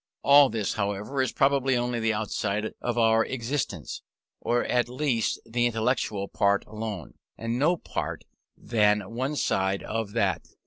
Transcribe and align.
All 0.23 0.49
this, 0.49 0.73
however, 0.73 1.21
is 1.21 1.31
properly 1.31 1.77
only 1.77 1.99
the 1.99 2.11
outside 2.11 2.73
of 2.81 2.97
our 2.97 3.23
existence; 3.23 4.01
or, 4.39 4.65
at 4.65 4.89
least, 4.89 5.39
the 5.45 5.67
intellectual 5.67 6.27
part 6.27 6.65
alone, 6.65 7.13
and 7.37 7.59
no 7.59 7.79
more 7.95 8.17
than 8.57 9.01
one 9.13 9.35
side 9.35 9.83
of 9.83 10.13
that. 10.13 10.47